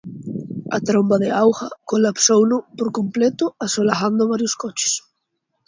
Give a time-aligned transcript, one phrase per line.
[0.75, 4.93] A tromba de auga colapsouno por completo asolagando varios coches.